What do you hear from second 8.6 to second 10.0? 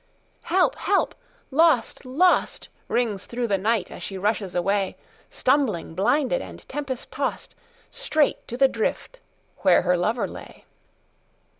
drift where her